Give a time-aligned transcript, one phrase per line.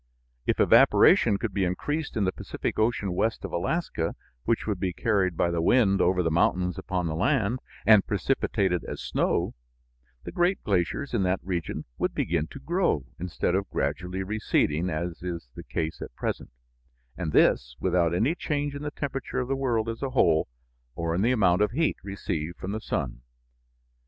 [0.47, 4.93] If evaporation could be increased in the Pacific Ocean west of Alaska, which would be
[4.93, 9.53] carried by the wind over the mountains upon the land, and precipitated as snow,
[10.23, 15.21] the great glaciers in that region would begin to grow instead of gradually receding, as
[15.21, 16.49] is the case at present,
[17.15, 20.47] and this without any change in the temperature of the world as a whole
[20.95, 23.21] or in the amount of heat received from the sun.